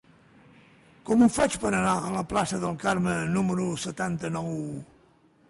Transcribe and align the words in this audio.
Com 1.09 1.25
ho 1.25 1.27
faig 1.35 1.57
per 1.65 1.71
anar 1.79 1.91
a 1.91 2.09
la 2.15 2.23
plaça 2.33 2.59
del 2.65 2.75
Carme 2.85 3.15
número 3.35 3.69
setanta-nou? 3.87 4.51